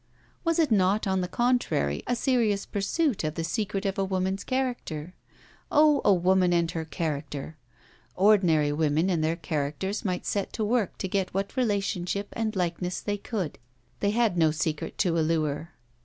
Was 0.43 0.57
it 0.57 0.71
not, 0.71 1.05
on 1.05 1.21
the 1.21 1.27
contrary, 1.27 2.01
a 2.07 2.15
serious 2.15 2.65
pursuit 2.65 3.23
of 3.23 3.35
the 3.35 3.43
secret 3.43 3.85
of 3.85 3.99
a 3.99 4.03
woman's 4.03 4.43
character? 4.43 5.13
Oh, 5.71 6.01
a 6.03 6.11
woman 6.11 6.53
and 6.53 6.71
her 6.71 6.85
character! 6.85 7.55
Ordinary 8.15 8.71
women 8.71 9.11
and 9.11 9.23
their 9.23 9.35
characters 9.35 10.03
might 10.03 10.25
set 10.25 10.53
to 10.53 10.65
work 10.65 10.97
to 10.97 11.07
get 11.07 11.31
what 11.35 11.55
relationship 11.55 12.29
and 12.33 12.55
likeness 12.55 12.99
they 12.99 13.17
could. 13.19 13.59
They 13.99 14.09
had 14.09 14.39
no 14.39 14.49
secret 14.49 14.97
to 14.97 15.19
allure. 15.19 15.69